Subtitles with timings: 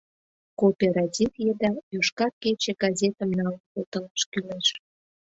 [0.59, 4.67] Кооператив еда «Йошкар кече» газетым налын колтылаш кӱлеш.